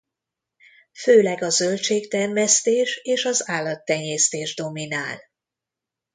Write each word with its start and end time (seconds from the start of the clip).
Főleg 0.99 1.41
a 1.41 1.49
zöldségtermesztés 1.49 2.97
és 3.03 3.25
az 3.25 3.49
állattenyésztés 3.49 4.55
dominál. 4.55 5.19